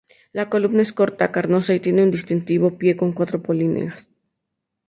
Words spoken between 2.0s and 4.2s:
un distintivo pie con cuatro polinias.